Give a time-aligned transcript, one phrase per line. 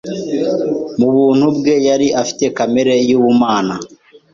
[0.97, 3.75] Mu bumuntu bwe, yari afite kamere y’ubumana.